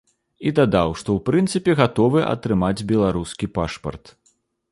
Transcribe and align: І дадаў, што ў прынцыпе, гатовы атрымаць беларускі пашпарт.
І 0.51 0.53
дадаў, 0.59 0.93
што 1.01 1.09
ў 1.17 1.19
прынцыпе, 1.27 1.75
гатовы 1.81 2.19
атрымаць 2.33 2.85
беларускі 2.95 3.53
пашпарт. 3.59 4.15